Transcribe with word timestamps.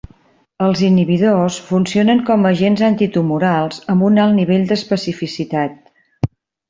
Els 0.67 0.79
inhibidors 0.85 1.57
funcionen 1.67 2.23
com 2.29 2.47
a 2.49 2.53
agents 2.57 2.83
antitumorals 2.87 3.83
amb 3.95 4.07
un 4.09 4.17
alt 4.25 4.35
nivell 4.41 4.65
d'especificitat. 4.73 5.79